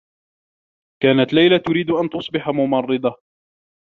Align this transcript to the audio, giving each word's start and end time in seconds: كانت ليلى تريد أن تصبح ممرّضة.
كانت 1.03 1.33
ليلى 1.33 1.59
تريد 1.59 1.89
أن 1.91 2.09
تصبح 2.09 2.49
ممرّضة. 2.49 3.17